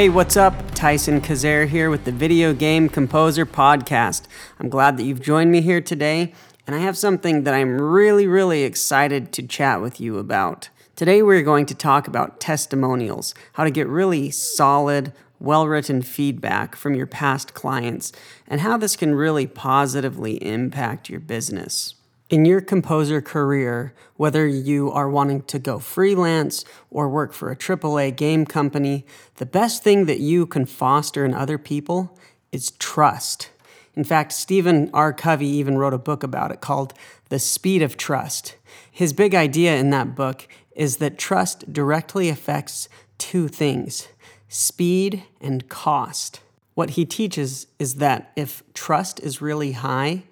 [0.00, 0.54] Hey, what's up?
[0.74, 4.22] Tyson Cazier here with the Video Game Composer Podcast.
[4.58, 6.32] I'm glad that you've joined me here today,
[6.66, 10.70] and I have something that I'm really, really excited to chat with you about.
[10.96, 16.76] Today, we're going to talk about testimonials, how to get really solid, well written feedback
[16.76, 18.10] from your past clients,
[18.46, 21.94] and how this can really positively impact your business.
[22.30, 27.56] In your composer career, whether you are wanting to go freelance or work for a
[27.56, 29.04] AAA game company,
[29.38, 32.16] the best thing that you can foster in other people
[32.52, 33.50] is trust.
[33.96, 35.12] In fact, Stephen R.
[35.12, 36.94] Covey even wrote a book about it called
[37.30, 38.54] The Speed of Trust.
[38.92, 42.88] His big idea in that book is that trust directly affects
[43.18, 44.06] two things
[44.48, 46.40] speed and cost.
[46.74, 50.22] What he teaches is that if trust is really high,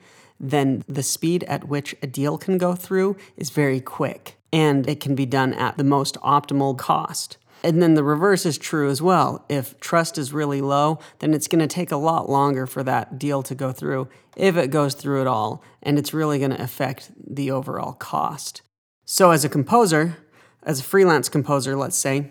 [0.41, 5.00] then the speed at which a deal can go through is very quick and it
[5.00, 7.36] can be done at the most optimal cost.
[7.62, 9.44] And then the reverse is true as well.
[9.48, 13.19] If trust is really low, then it's going to take a lot longer for that
[13.19, 16.62] deal to go through, if it goes through at all, and it's really going to
[16.62, 18.62] affect the overall cost.
[19.05, 20.19] So, as a composer,
[20.62, 22.31] as a freelance composer, let's say,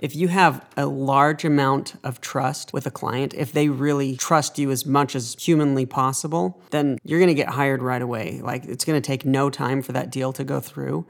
[0.00, 4.58] if you have a large amount of trust with a client, if they really trust
[4.58, 8.40] you as much as humanly possible, then you're going to get hired right away.
[8.42, 11.06] Like it's going to take no time for that deal to go through.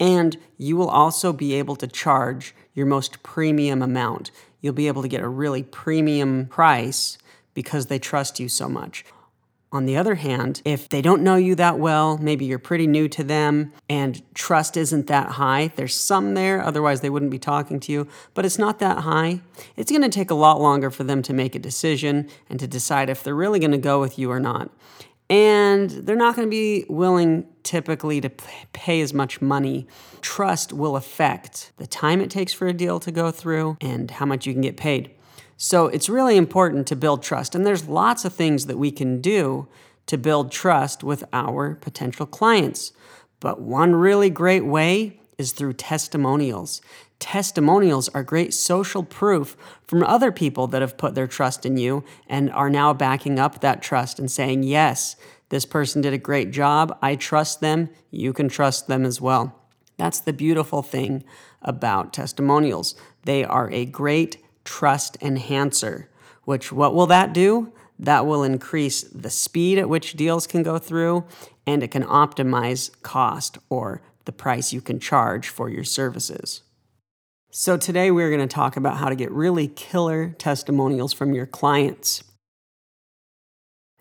[0.00, 4.32] And you will also be able to charge your most premium amount.
[4.60, 7.18] You'll be able to get a really premium price
[7.54, 9.04] because they trust you so much.
[9.72, 13.08] On the other hand, if they don't know you that well, maybe you're pretty new
[13.08, 17.80] to them and trust isn't that high, there's some there, otherwise they wouldn't be talking
[17.80, 19.40] to you, but it's not that high,
[19.74, 22.66] it's going to take a lot longer for them to make a decision and to
[22.66, 24.70] decide if they're really going to go with you or not.
[25.30, 28.28] And they're not going to be willing typically to
[28.74, 29.86] pay as much money.
[30.20, 34.26] Trust will affect the time it takes for a deal to go through and how
[34.26, 35.12] much you can get paid.
[35.64, 37.54] So it's really important to build trust.
[37.54, 39.68] And there's lots of things that we can do
[40.06, 42.92] to build trust with our potential clients.
[43.38, 46.82] But one really great way is through testimonials.
[47.20, 52.02] Testimonials are great social proof from other people that have put their trust in you
[52.26, 55.14] and are now backing up that trust and saying, yes,
[55.50, 56.98] this person did a great job.
[57.00, 57.88] I trust them.
[58.10, 59.56] You can trust them as well.
[59.96, 61.22] That's the beautiful thing
[61.62, 62.96] about testimonials.
[63.22, 66.08] They are a great trust enhancer,
[66.44, 67.72] which what will that do?
[67.98, 71.24] That will increase the speed at which deals can go through
[71.66, 76.62] and it can optimize cost or the price you can charge for your services.
[77.50, 81.44] So, today we're going to talk about how to get really killer testimonials from your
[81.44, 82.24] clients.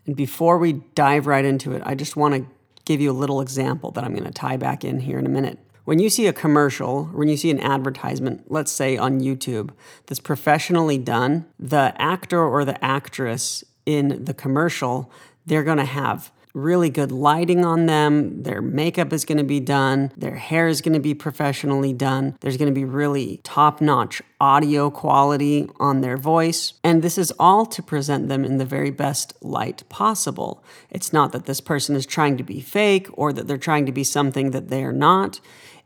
[0.06, 2.46] And before we dive right into it, I just want to
[2.86, 5.30] give you a little example that I'm going to tie back in here in a
[5.30, 5.60] minute.
[5.84, 9.72] When you see a commercial, when you see an advertisement, let's say on YouTube,
[10.06, 15.12] that's professionally done, the actor or the actress in the commercial,
[15.46, 18.44] they're going to have really good lighting on them.
[18.44, 20.12] Their makeup is going to be done.
[20.18, 22.38] Their hair is going to be professionally done.
[22.42, 26.74] There's going to be really top notch audio quality on their voice.
[26.84, 30.64] And this is all to present them in the very best light possible.
[30.90, 33.92] It's not that this person is trying to be fake or that they're trying to
[33.92, 35.40] be something that they're not.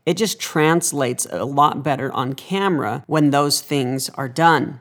[0.06, 4.80] It just translates a lot better on camera when those things are done.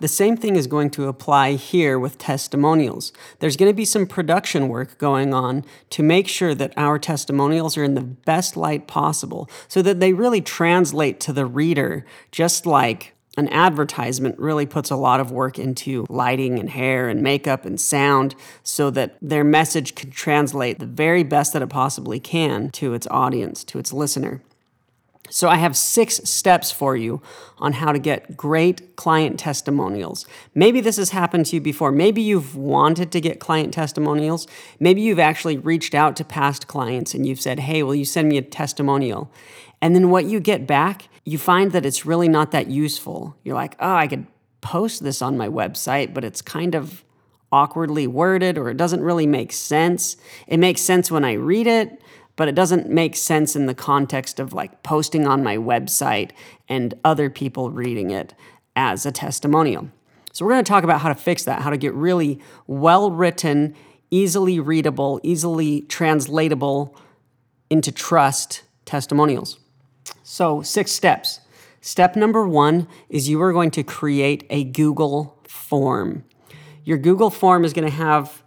[0.00, 3.12] The same thing is going to apply here with testimonials.
[3.40, 7.76] There's going to be some production work going on to make sure that our testimonials
[7.76, 12.64] are in the best light possible so that they really translate to the reader, just
[12.64, 17.64] like an advertisement really puts a lot of work into lighting and hair and makeup
[17.64, 22.70] and sound so that their message can translate the very best that it possibly can
[22.70, 24.42] to its audience, to its listener.
[25.30, 27.20] So, I have six steps for you
[27.58, 30.26] on how to get great client testimonials.
[30.54, 31.92] Maybe this has happened to you before.
[31.92, 34.46] Maybe you've wanted to get client testimonials.
[34.80, 38.28] Maybe you've actually reached out to past clients and you've said, Hey, will you send
[38.28, 39.30] me a testimonial?
[39.80, 43.36] And then what you get back, you find that it's really not that useful.
[43.44, 44.26] You're like, Oh, I could
[44.60, 47.04] post this on my website, but it's kind of
[47.50, 50.16] awkwardly worded or it doesn't really make sense.
[50.46, 52.00] It makes sense when I read it
[52.38, 56.30] but it doesn't make sense in the context of like posting on my website
[56.68, 58.32] and other people reading it
[58.76, 59.88] as a testimonial.
[60.32, 62.38] So, we're going to talk about how to fix that, how to get really
[62.68, 63.74] well written,
[64.12, 66.96] easily readable, easily translatable
[67.70, 69.58] into trust testimonials.
[70.22, 71.40] So, six steps.
[71.80, 76.24] Step number one is you are going to create a Google form.
[76.84, 78.44] Your Google form is going to have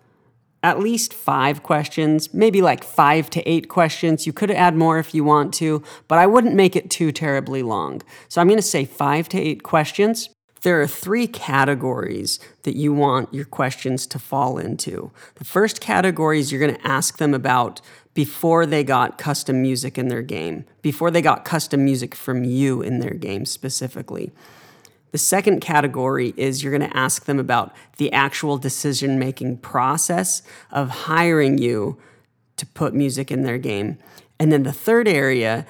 [0.63, 4.27] at least five questions, maybe like five to eight questions.
[4.27, 7.63] You could add more if you want to, but I wouldn't make it too terribly
[7.63, 8.01] long.
[8.29, 10.29] So I'm going to say five to eight questions.
[10.61, 15.11] There are three categories that you want your questions to fall into.
[15.35, 17.81] The first category is you're going to ask them about
[18.13, 22.81] before they got custom music in their game, before they got custom music from you
[22.83, 24.31] in their game specifically.
[25.11, 30.41] The second category is you're going to ask them about the actual decision making process
[30.71, 31.97] of hiring you
[32.57, 33.97] to put music in their game.
[34.39, 35.65] And then the third area,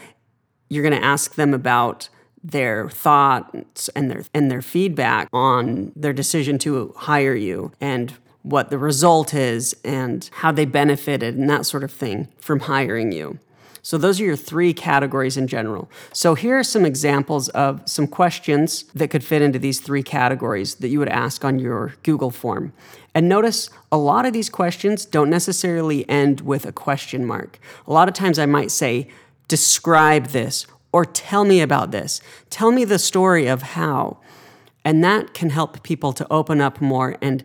[0.69, 2.09] you're going to ask them about
[2.43, 8.69] their thoughts and their and their feedback on their decision to hire you and what
[8.69, 13.37] the result is and how they benefited and that sort of thing from hiring you.
[13.83, 15.89] So, those are your three categories in general.
[16.13, 20.75] So, here are some examples of some questions that could fit into these three categories
[20.75, 22.73] that you would ask on your Google form.
[23.13, 27.59] And notice a lot of these questions don't necessarily end with a question mark.
[27.87, 29.09] A lot of times I might say,
[29.47, 32.21] describe this or tell me about this.
[32.49, 34.19] Tell me the story of how.
[34.83, 37.43] And that can help people to open up more and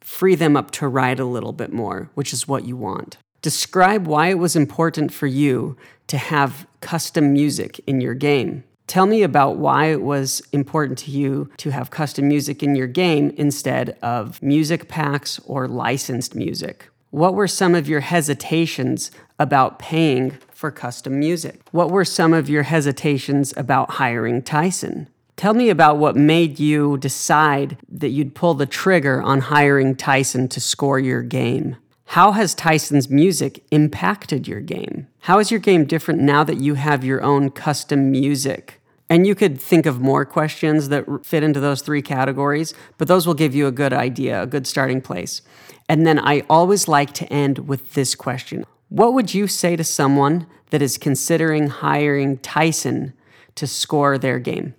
[0.00, 3.18] free them up to write a little bit more, which is what you want.
[3.42, 5.76] Describe why it was important for you
[6.08, 8.64] to have custom music in your game.
[8.88, 12.86] Tell me about why it was important to you to have custom music in your
[12.86, 16.88] game instead of music packs or licensed music.
[17.10, 21.60] What were some of your hesitations about paying for custom music?
[21.70, 25.08] What were some of your hesitations about hiring Tyson?
[25.36, 30.48] Tell me about what made you decide that you'd pull the trigger on hiring Tyson
[30.48, 31.76] to score your game.
[32.12, 35.08] How has Tyson's music impacted your game?
[35.20, 38.80] How is your game different now that you have your own custom music?
[39.10, 43.26] And you could think of more questions that fit into those three categories, but those
[43.26, 45.42] will give you a good idea, a good starting place.
[45.86, 49.84] And then I always like to end with this question What would you say to
[49.84, 53.12] someone that is considering hiring Tyson
[53.56, 54.74] to score their game?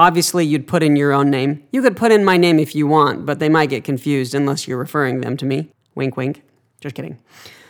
[0.00, 1.62] Obviously, you'd put in your own name.
[1.70, 4.66] You could put in my name if you want, but they might get confused unless
[4.66, 5.70] you're referring them to me.
[5.94, 6.42] Wink, wink.
[6.86, 7.18] Just kidding.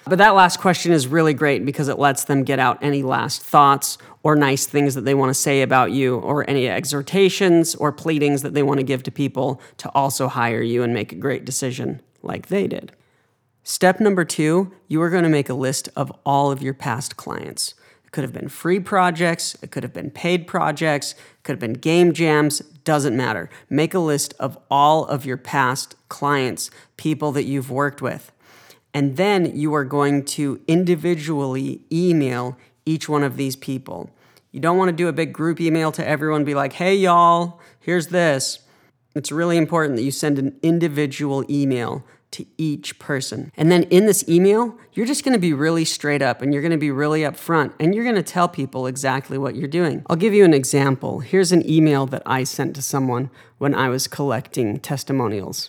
[0.05, 3.41] But that last question is really great because it lets them get out any last
[3.41, 7.93] thoughts or nice things that they want to say about you, or any exhortations or
[7.93, 11.15] pleadings that they want to give to people to also hire you and make a
[11.15, 12.93] great decision like they did.
[13.63, 17.17] Step number two, you are going to make a list of all of your past
[17.17, 17.75] clients
[18.05, 21.61] It could have been free projects, it could have been paid projects, it could have
[21.61, 23.49] been game jams, doesn't matter.
[23.71, 28.31] Make a list of all of your past clients, people that you've worked with.
[28.97, 32.57] And then you are going to individually email
[32.87, 34.09] each one of these people.
[34.53, 37.61] You don't want to do a big group email to everyone, be like, hey, y'all,
[37.79, 38.61] here's this.
[39.15, 43.53] It's really important that you send an individual email to each person.
[43.55, 46.63] And then in this email, you're just going to be really straight up and you're
[46.63, 50.07] going to be really upfront and you're going to tell people exactly what you're doing.
[50.09, 51.21] I'll give you an example.
[51.21, 53.29] Here's an email that I sent to someone
[53.59, 55.69] when I was collecting testimonials.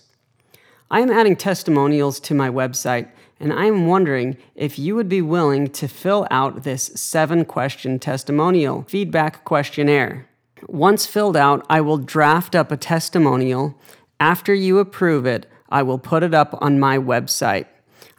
[0.89, 5.21] I am adding testimonials to my website and I am wondering if you would be
[5.21, 10.27] willing to fill out this seven question testimonial feedback questionnaire.
[10.67, 13.75] Once filled out, I will draft up a testimonial.
[14.19, 17.65] After you approve it, I will put it up on my website.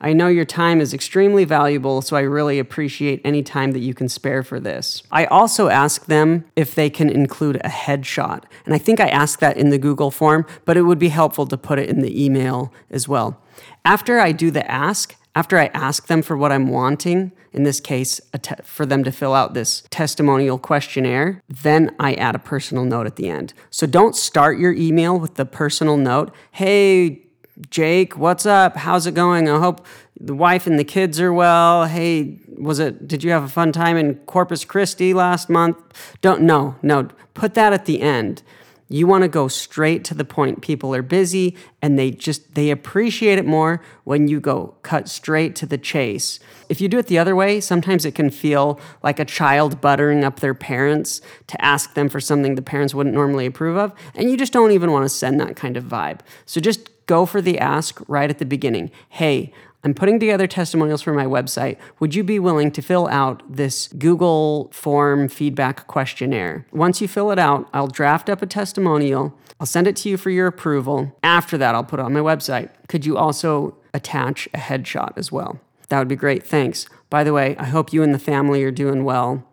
[0.00, 3.94] I know your time is extremely valuable, so I really appreciate any time that you
[3.94, 5.02] can spare for this.
[5.10, 8.44] I also ask them if they can include a headshot.
[8.64, 11.46] And I think I asked that in the Google form, but it would be helpful
[11.46, 13.42] to put it in the email as well.
[13.84, 17.80] After I do the ask, after I ask them for what I'm wanting, in this
[17.80, 22.84] case, te- for them to fill out this testimonial questionnaire, then I add a personal
[22.84, 23.54] note at the end.
[23.70, 26.34] So don't start your email with the personal note.
[26.52, 27.27] Hey,
[27.70, 28.76] Jake, what's up?
[28.76, 29.48] How's it going?
[29.48, 29.84] I hope
[30.18, 31.86] the wife and the kids are well.
[31.86, 35.76] Hey, was it did you have a fun time in Corpus Christi last month?
[36.20, 37.08] Don't no, no.
[37.34, 38.42] Put that at the end.
[38.90, 40.62] You want to go straight to the point.
[40.62, 45.56] People are busy and they just they appreciate it more when you go cut straight
[45.56, 46.38] to the chase.
[46.68, 50.22] If you do it the other way, sometimes it can feel like a child buttering
[50.22, 54.30] up their parents to ask them for something the parents wouldn't normally approve of, and
[54.30, 56.20] you just don't even want to send that kind of vibe.
[56.46, 58.92] So just go for the ask right at the beginning.
[59.08, 61.78] Hey, I'm putting together testimonials for my website.
[61.98, 66.66] Would you be willing to fill out this Google form feedback questionnaire?
[66.72, 69.36] Once you fill it out, I'll draft up a testimonial.
[69.58, 71.16] I'll send it to you for your approval.
[71.22, 72.70] After that, I'll put it on my website.
[72.88, 75.60] Could you also attach a headshot as well?
[75.88, 76.44] That would be great.
[76.44, 76.86] Thanks.
[77.08, 79.44] By the way, I hope you and the family are doing well.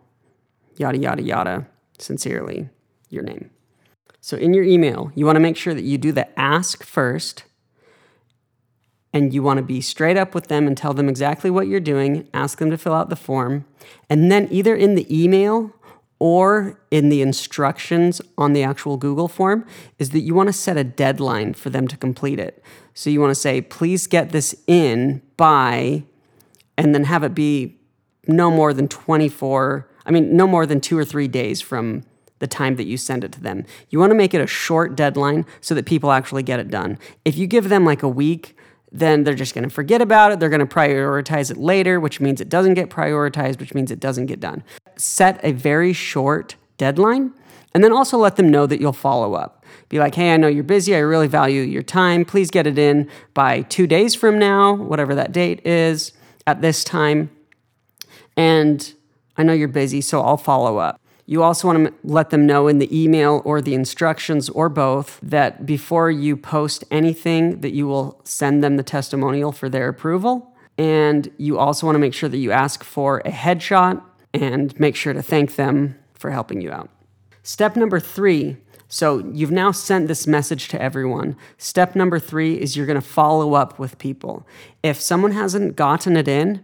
[0.76, 1.66] Yada, yada, yada.
[1.98, 2.68] Sincerely,
[3.08, 3.50] your name.
[4.20, 7.44] So, in your email, you want to make sure that you do the ask first
[9.16, 11.80] and you want to be straight up with them and tell them exactly what you're
[11.80, 13.64] doing, ask them to fill out the form,
[14.10, 15.72] and then either in the email
[16.18, 19.66] or in the instructions on the actual Google form
[19.98, 22.62] is that you want to set a deadline for them to complete it.
[22.94, 26.04] So you want to say, please get this in by,
[26.76, 27.78] and then have it be
[28.26, 32.02] no more than 24, I mean, no more than two or three days from
[32.38, 33.64] the time that you send it to them.
[33.88, 36.98] You want to make it a short deadline so that people actually get it done.
[37.24, 38.56] If you give them like a week,
[38.92, 40.40] then they're just going to forget about it.
[40.40, 44.00] They're going to prioritize it later, which means it doesn't get prioritized, which means it
[44.00, 44.62] doesn't get done.
[44.96, 47.32] Set a very short deadline
[47.74, 49.64] and then also let them know that you'll follow up.
[49.88, 50.94] Be like, hey, I know you're busy.
[50.94, 52.24] I really value your time.
[52.24, 56.12] Please get it in by two days from now, whatever that date is,
[56.46, 57.30] at this time.
[58.36, 58.94] And
[59.36, 61.00] I know you're busy, so I'll follow up.
[61.26, 65.18] You also want to let them know in the email or the instructions or both
[65.22, 70.54] that before you post anything that you will send them the testimonial for their approval.
[70.78, 74.02] And you also want to make sure that you ask for a headshot
[74.32, 76.90] and make sure to thank them for helping you out.
[77.42, 78.56] Step number 3
[78.88, 81.36] so you've now sent this message to everyone.
[81.58, 84.46] Step number three is you're going to follow up with people.
[84.82, 86.62] If someone hasn't gotten it in,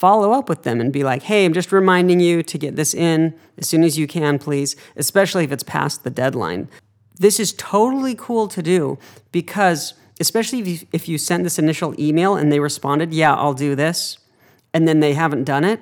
[0.00, 2.94] follow up with them and be like, hey, I'm just reminding you to get this
[2.94, 6.70] in as soon as you can, please, especially if it's past the deadline.
[7.18, 8.98] This is totally cool to do
[9.30, 13.52] because, especially if you, if you sent this initial email and they responded, yeah, I'll
[13.52, 14.16] do this,
[14.72, 15.80] and then they haven't done it,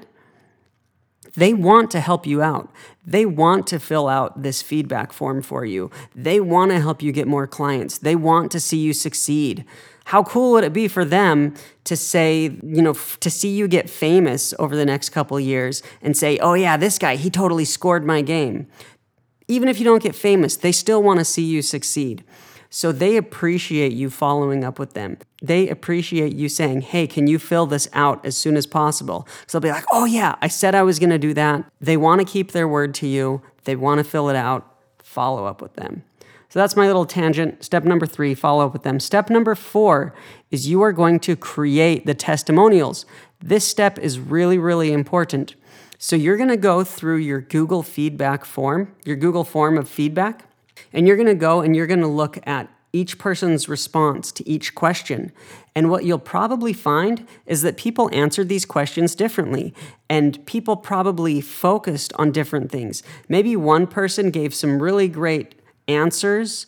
[1.36, 2.72] they want to help you out.
[3.06, 5.92] They want to fill out this feedback form for you.
[6.12, 7.98] They want to help you get more clients.
[7.98, 9.64] They want to see you succeed.
[10.08, 11.52] How cool would it be for them
[11.84, 15.82] to say, you know, f- to see you get famous over the next couple years
[16.00, 18.68] and say, oh, yeah, this guy, he totally scored my game.
[19.48, 22.24] Even if you don't get famous, they still want to see you succeed.
[22.70, 25.18] So they appreciate you following up with them.
[25.42, 29.28] They appreciate you saying, hey, can you fill this out as soon as possible?
[29.46, 31.70] So they'll be like, oh, yeah, I said I was going to do that.
[31.82, 34.74] They want to keep their word to you, they want to fill it out.
[35.02, 36.04] Follow up with them.
[36.48, 37.62] So that's my little tangent.
[37.62, 39.00] Step number three, follow up with them.
[39.00, 40.14] Step number four
[40.50, 43.04] is you are going to create the testimonials.
[43.40, 45.54] This step is really, really important.
[45.98, 50.44] So you're going to go through your Google feedback form, your Google form of feedback,
[50.92, 54.48] and you're going to go and you're going to look at each person's response to
[54.48, 55.32] each question.
[55.74, 59.74] And what you'll probably find is that people answered these questions differently,
[60.08, 63.02] and people probably focused on different things.
[63.28, 65.54] Maybe one person gave some really great
[65.88, 66.66] answers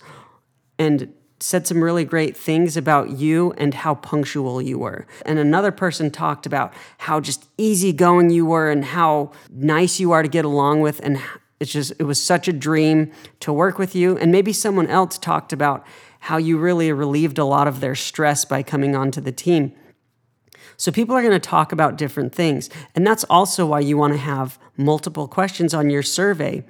[0.78, 1.12] and
[1.42, 5.06] said some really great things about you and how punctual you were.
[5.24, 10.22] And another person talked about how just easygoing you were and how nice you are
[10.22, 11.20] to get along with and
[11.58, 15.18] it's just it was such a dream to work with you and maybe someone else
[15.18, 15.86] talked about
[16.20, 19.72] how you really relieved a lot of their stress by coming onto the team.
[20.76, 22.70] So people are going to talk about different things.
[22.94, 26.64] And that's also why you want to have multiple questions on your survey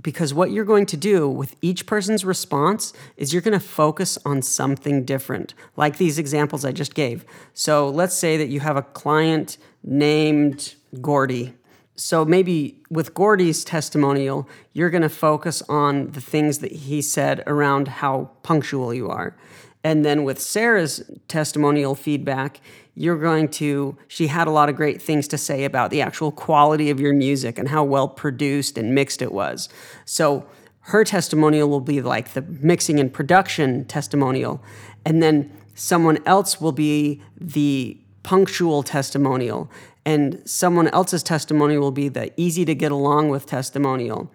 [0.00, 4.18] because what you're going to do with each person's response is you're going to focus
[4.24, 7.24] on something different, like these examples I just gave.
[7.54, 11.54] So let's say that you have a client named Gordy.
[11.96, 17.42] So maybe with Gordy's testimonial, you're going to focus on the things that he said
[17.46, 19.36] around how punctual you are.
[19.82, 22.60] And then with Sarah's testimonial feedback,
[23.00, 26.30] you're going to, she had a lot of great things to say about the actual
[26.30, 29.70] quality of your music and how well produced and mixed it was.
[30.04, 30.44] So
[30.80, 34.62] her testimonial will be like the mixing and production testimonial.
[35.06, 39.70] And then someone else will be the punctual testimonial.
[40.04, 44.30] And someone else's testimonial will be the easy to get along with testimonial.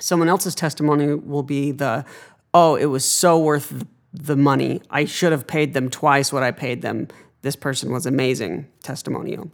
[0.00, 2.06] Someone else's testimony will be the,
[2.54, 4.80] oh, it was so worth the money.
[4.88, 7.08] I should have paid them twice what I paid them
[7.46, 9.52] this person was amazing testimonial.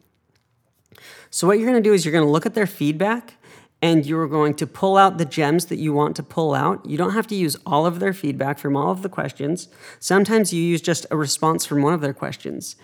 [1.29, 3.35] So, what you're going to do is you're going to look at their feedback
[3.83, 6.87] and you're going to pull out the gems that you want to pull out.
[6.87, 9.69] You don't have to use all of their feedback from all of the questions.
[9.99, 12.77] Sometimes you use just a response from one of their questions.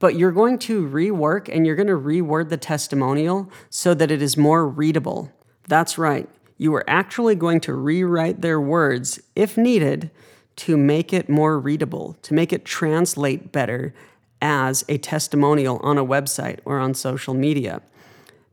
[0.00, 4.20] But you're going to rework and you're going to reword the testimonial so that it
[4.20, 5.30] is more readable.
[5.68, 6.28] That's right.
[6.56, 10.10] You are actually going to rewrite their words, if needed,
[10.56, 13.94] to make it more readable, to make it translate better
[14.40, 17.82] as a testimonial on a website or on social media.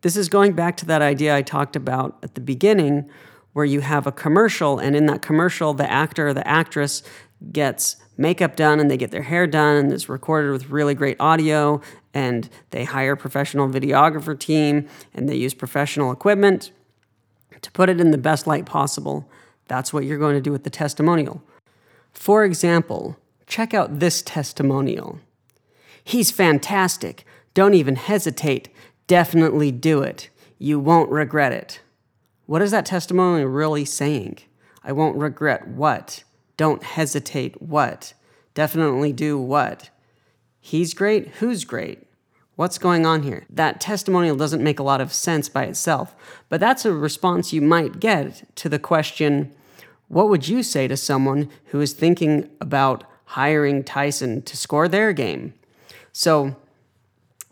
[0.01, 3.09] This is going back to that idea I talked about at the beginning,
[3.53, 7.03] where you have a commercial, and in that commercial, the actor or the actress
[7.51, 11.17] gets makeup done and they get their hair done, and it's recorded with really great
[11.19, 11.81] audio,
[12.13, 16.71] and they hire a professional videographer team, and they use professional equipment
[17.61, 19.29] to put it in the best light possible.
[19.67, 21.41] That's what you're going to do with the testimonial.
[22.13, 25.19] For example, check out this testimonial.
[26.05, 27.25] He's fantastic.
[27.55, 28.69] Don't even hesitate.
[29.07, 30.29] Definitely do it.
[30.59, 31.81] You won't regret it.
[32.45, 34.37] What is that testimonial really saying?
[34.83, 36.23] I won't regret what?
[36.57, 38.13] Don't hesitate what?
[38.53, 39.89] Definitely do what?
[40.61, 41.27] He's great?
[41.39, 42.03] Who's great?
[42.55, 43.45] What's going on here?
[43.49, 46.15] That testimonial doesn't make a lot of sense by itself,
[46.49, 49.53] but that's a response you might get to the question
[50.07, 55.13] what would you say to someone who is thinking about hiring Tyson to score their
[55.13, 55.55] game?
[56.17, 56.55] So,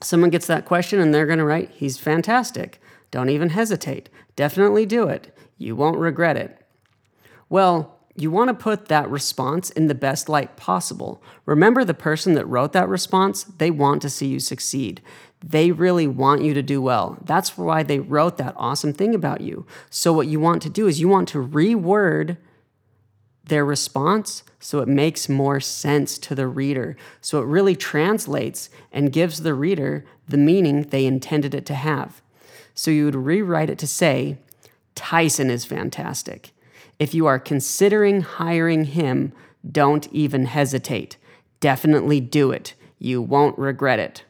[0.02, 2.80] someone gets that question and they're going to write, He's fantastic.
[3.12, 4.08] Don't even hesitate.
[4.38, 5.36] Definitely do it.
[5.58, 6.66] You won't regret it.
[7.50, 11.22] Well, you want to put that response in the best light possible.
[11.46, 13.44] Remember the person that wrote that response?
[13.44, 15.02] They want to see you succeed.
[15.44, 17.18] They really want you to do well.
[17.22, 19.66] That's why they wrote that awesome thing about you.
[19.90, 22.38] So, what you want to do is you want to reword
[23.44, 26.96] their response so it makes more sense to the reader.
[27.20, 32.22] So, it really translates and gives the reader the meaning they intended it to have.
[32.74, 34.38] So, you would rewrite it to say,
[34.96, 36.52] Tyson is fantastic.
[36.98, 39.34] If you are considering hiring him,
[39.70, 41.18] don't even hesitate.
[41.60, 42.74] Definitely do it.
[43.00, 44.24] You won't regret it.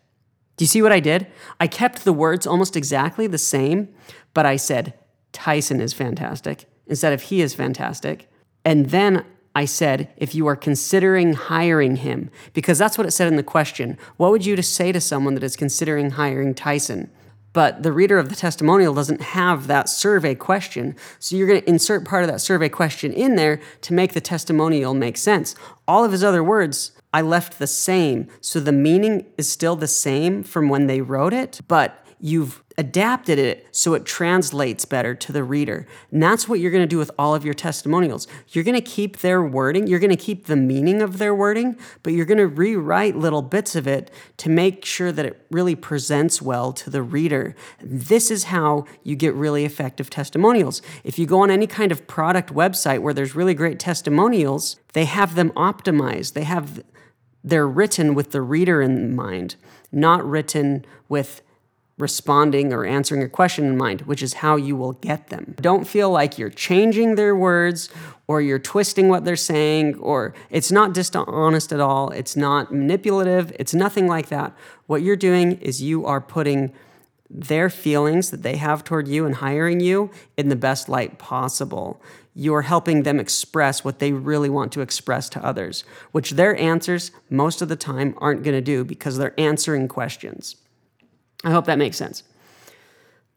[0.58, 1.28] Do you see what I did?
[1.60, 3.90] I kept the words almost exactly the same,
[4.34, 4.94] but I said,
[5.32, 8.30] Tyson is fantastic instead of he is fantastic.
[8.66, 13.28] And then I said, if you are considering hiring him, because that's what it said
[13.28, 13.98] in the question.
[14.18, 17.12] What would you to say to someone that is considering hiring Tyson?
[17.54, 20.96] But the reader of the testimonial doesn't have that survey question.
[21.20, 24.22] So you're going to insert part of that survey question in there to make the
[24.22, 25.54] testimonial make sense.
[25.88, 28.28] All of his other words I left the same.
[28.42, 33.38] So the meaning is still the same from when they wrote it, but you've adapted
[33.38, 35.86] it so it translates better to the reader.
[36.12, 38.28] And that's what you're going to do with all of your testimonials.
[38.50, 41.78] You're going to keep their wording, you're going to keep the meaning of their wording,
[42.02, 45.76] but you're going to rewrite little bits of it to make sure that it really
[45.76, 47.56] presents well to the reader.
[47.82, 50.82] This is how you get really effective testimonials.
[51.04, 55.06] If you go on any kind of product website where there's really great testimonials, they
[55.06, 56.34] have them optimized.
[56.34, 56.84] They have
[57.44, 59.58] they're written with the reader in mind,
[59.92, 61.42] not written with
[61.98, 65.56] responding or answering a question in mind, which is how you will get them.
[65.62, 67.90] Don't feel like you're changing their words
[68.28, 72.10] or you're twisting what they're saying or it's not dishonest at all.
[72.10, 73.56] It's not manipulative.
[73.60, 74.54] It's nothing like that.
[74.88, 76.74] What you're doing is you are putting
[77.30, 82.02] their feelings that they have toward you and hiring you in the best light possible.
[82.36, 87.12] You're helping them express what they really want to express to others, which their answers
[87.30, 90.56] most of the time aren't going to do because they're answering questions.
[91.44, 92.24] I hope that makes sense.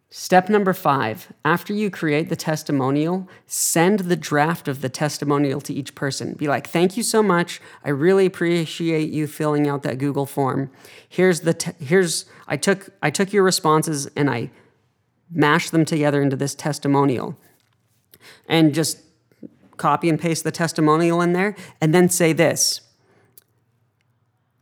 [0.08, 5.74] Step number five after you create the testimonial, send the draft of the testimonial to
[5.74, 6.34] each person.
[6.34, 7.60] Be like, thank you so much.
[7.84, 10.70] I really appreciate you filling out that Google form.
[11.08, 14.50] Here's the, te- here's, I took, I took your responses and I
[15.30, 17.36] mashed them together into this testimonial.
[18.48, 19.00] And just
[19.76, 22.80] copy and paste the testimonial in there and then say this.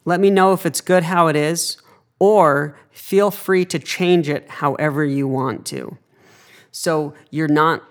[0.06, 1.78] Let me know if it's good how it is,
[2.24, 5.98] or feel free to change it however you want to.
[6.72, 7.82] So you're not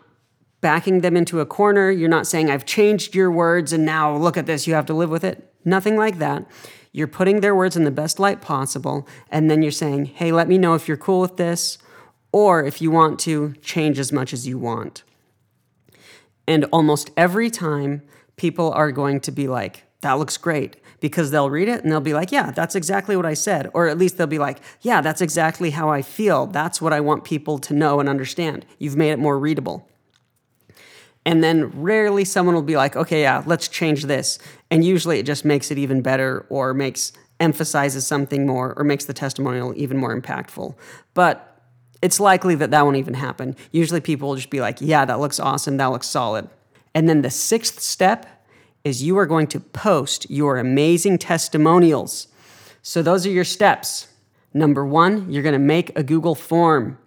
[0.60, 1.91] backing them into a corner.
[1.91, 4.93] You're not saying, I've changed your words and now look at this, you have to
[4.96, 5.54] live with it.
[5.63, 6.48] Nothing like that.
[6.91, 10.48] You're putting their words in the best light possible, and then you're saying, hey, let
[10.48, 11.78] me know if you're cool with this,
[12.32, 15.04] or if you want to change as much as you want.
[16.48, 18.02] And almost every time,
[18.36, 22.00] people are going to be like, that looks great because they'll read it and they'll
[22.00, 23.70] be like, yeah, that's exactly what I said.
[23.74, 26.48] Or at least they'll be like, yeah, that's exactly how I feel.
[26.48, 28.66] That's what I want people to know and understand.
[28.80, 29.86] You've made it more readable.
[31.26, 34.39] And then rarely someone will be like, okay, yeah, let's change this.
[34.72, 39.04] And usually it just makes it even better or makes emphasizes something more or makes
[39.04, 40.74] the testimonial even more impactful.
[41.13, 41.62] But
[42.02, 43.58] it's likely that that won't even happen.
[43.74, 46.48] Usually people will just be like, yeah, that looks awesome, that looks solid.
[46.96, 48.26] And then the sixth step
[48.84, 52.28] is you are going to post your amazing testimonials.
[52.82, 54.10] So those are your steps.
[54.54, 56.98] Number one, you're going to make a Google form.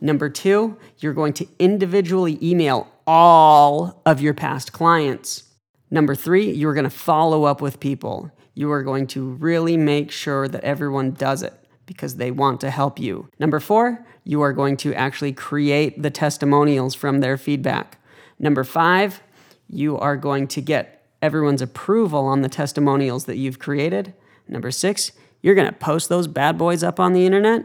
[0.00, 5.44] Number two, you're going to individually email all of your past clients.
[5.90, 8.30] Number three, you're going to follow up with people.
[8.54, 11.54] You are going to really make sure that everyone does it
[11.86, 13.28] because they want to help you.
[13.38, 17.98] Number four, you are going to actually create the testimonials from their feedback.
[18.38, 19.22] Number five,
[19.68, 24.14] you are going to get everyone's approval on the testimonials that you've created.
[24.48, 27.64] Number six, you're going to post those bad boys up on the internet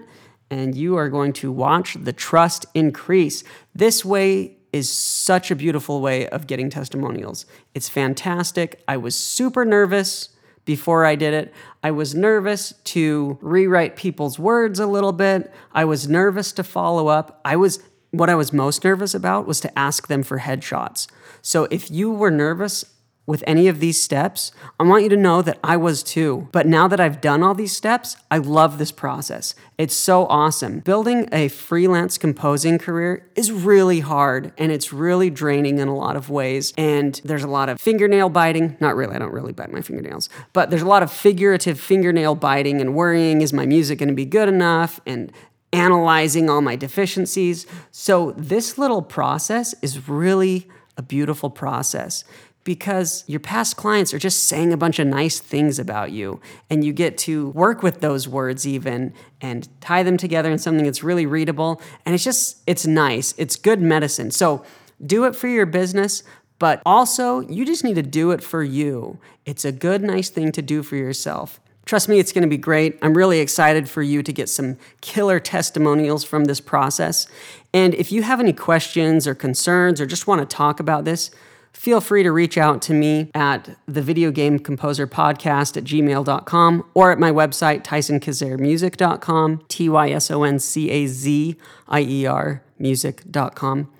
[0.49, 3.43] and you are going to watch the trust increase.
[3.73, 7.45] This way is such a beautiful way of getting testimonials.
[7.73, 8.83] It's fantastic.
[8.87, 10.29] I was super nervous,
[10.65, 11.53] before I did it.
[11.83, 15.53] I was nervous to rewrite people's words a little bit.
[15.71, 17.39] I was nervous to follow up.
[17.45, 17.79] I was
[18.11, 21.07] what I was most nervous about was to ask them for headshots.
[21.41, 22.85] So if you were nervous
[23.27, 26.47] with any of these steps, I want you to know that I was too.
[26.51, 29.55] But now that I've done all these steps, I love this process.
[29.77, 30.79] It's so awesome.
[30.79, 36.15] Building a freelance composing career is really hard and it's really draining in a lot
[36.15, 36.73] of ways.
[36.77, 38.77] And there's a lot of fingernail biting.
[38.79, 42.35] Not really, I don't really bite my fingernails, but there's a lot of figurative fingernail
[42.35, 44.99] biting and worrying is my music going to be good enough?
[45.05, 45.31] And
[45.73, 47.67] analyzing all my deficiencies.
[47.91, 52.23] So, this little process is really a beautiful process
[52.65, 56.83] because your past clients are just saying a bunch of nice things about you and
[56.83, 61.03] you get to work with those words even and tie them together in something that's
[61.03, 64.65] really readable and it's just it's nice it's good medicine so
[65.05, 66.23] do it for your business
[66.57, 70.51] but also you just need to do it for you it's a good nice thing
[70.51, 72.97] to do for yourself Trust me, it's going to be great.
[73.03, 77.27] I'm really excited for you to get some killer testimonials from this process.
[77.75, 81.29] And if you have any questions or concerns or just want to talk about this,
[81.75, 86.83] feel free to reach out to me at the video game composer podcast at gmail.com
[86.93, 91.55] or at my website, tysoncaziermusic.com, T Y S O N C A Z
[91.87, 93.91] I E R music.com.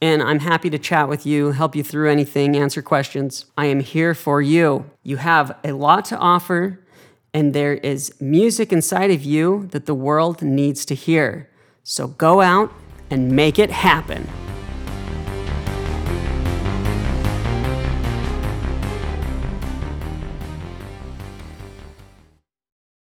[0.00, 3.46] And I'm happy to chat with you, help you through anything, answer questions.
[3.56, 4.90] I am here for you.
[5.02, 6.80] You have a lot to offer,
[7.32, 11.48] and there is music inside of you that the world needs to hear.
[11.84, 12.72] So go out
[13.10, 14.28] and make it happen.